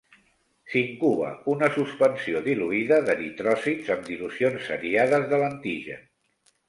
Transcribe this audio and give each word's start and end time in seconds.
S’incuba 0.69 1.27
una 1.53 1.67
suspensió 1.75 2.41
diluïda 2.47 2.99
d’eritròcits 3.09 3.93
amb 3.97 4.09
dilucions 4.09 4.67
seriades 4.71 5.29
de 5.35 5.41
l’antigen. 5.45 6.03